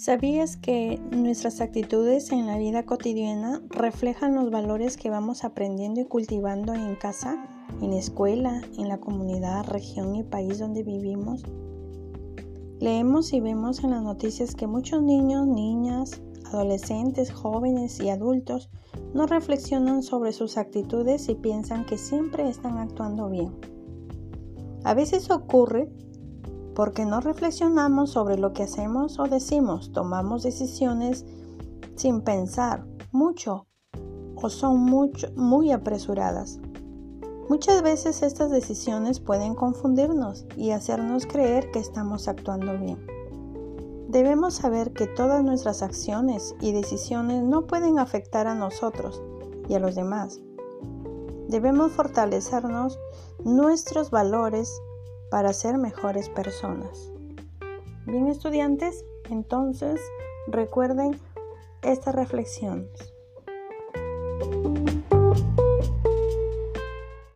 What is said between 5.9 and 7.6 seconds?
y cultivando en casa,